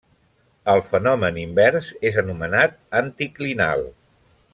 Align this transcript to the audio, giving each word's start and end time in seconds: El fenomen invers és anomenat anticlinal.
El 0.71 0.79
fenomen 0.85 1.37
invers 1.41 1.89
és 2.11 2.17
anomenat 2.23 2.75
anticlinal. 3.03 3.85